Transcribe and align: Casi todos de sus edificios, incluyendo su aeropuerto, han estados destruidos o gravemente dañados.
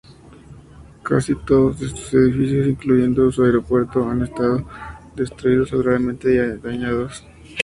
Casi 1.03 1.35
todos 1.45 1.79
de 1.79 1.89
sus 1.89 2.11
edificios, 2.15 2.65
incluyendo 2.65 3.31
su 3.31 3.43
aeropuerto, 3.43 4.09
han 4.09 4.23
estados 4.23 4.63
destruidos 5.15 5.71
o 5.73 5.77
gravemente 5.77 6.57
dañados. 6.57 7.23